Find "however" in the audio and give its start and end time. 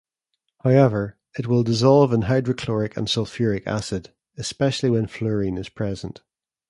0.63-1.19